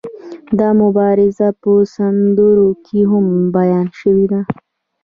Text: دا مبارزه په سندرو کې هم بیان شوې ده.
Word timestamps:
دا 0.59 0.69
مبارزه 0.81 1.47
په 1.61 1.71
سندرو 1.95 2.69
کې 2.85 2.99
هم 3.11 3.25
بیان 3.55 3.87
شوې 4.01 4.25
ده. 4.31 4.41